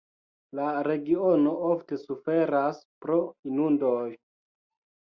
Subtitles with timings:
[0.59, 3.21] La regiono ofte suferas pro
[3.53, 4.05] inundoj.